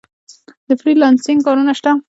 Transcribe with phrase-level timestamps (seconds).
[0.67, 1.91] د فری لانسینګ کارونه شته؟